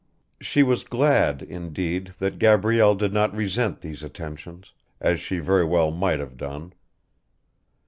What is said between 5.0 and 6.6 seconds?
she very well might have